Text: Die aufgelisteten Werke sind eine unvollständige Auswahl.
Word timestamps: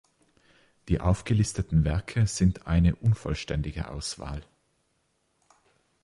Die 0.87 0.99
aufgelisteten 0.99 1.83
Werke 1.85 2.25
sind 2.25 2.65
eine 2.65 2.95
unvollständige 2.95 3.91
Auswahl. 3.91 4.41